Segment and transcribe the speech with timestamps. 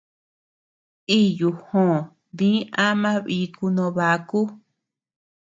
[1.19, 1.95] Iyu jòò
[2.37, 2.49] dí
[2.87, 4.41] ama biku no baku.